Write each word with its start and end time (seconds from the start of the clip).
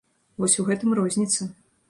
Вось 0.43 0.57
у 0.63 0.65
гэтым 0.71 0.97
розніца. 1.01 1.51